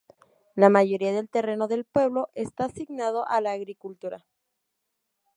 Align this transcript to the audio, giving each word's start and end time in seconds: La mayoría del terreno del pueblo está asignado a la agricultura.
La 0.55 0.69
mayoría 0.69 1.13
del 1.13 1.29
terreno 1.29 1.67
del 1.67 1.85
pueblo 1.85 2.31
está 2.33 2.65
asignado 2.65 3.27
a 3.27 3.39
la 3.39 3.51
agricultura. 3.51 4.25